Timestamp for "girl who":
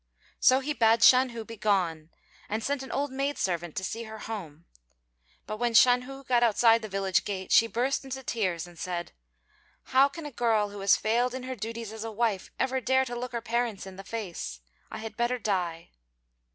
10.31-10.79